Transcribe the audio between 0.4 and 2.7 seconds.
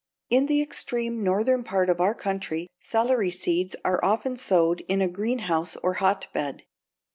the extreme northern part of our country,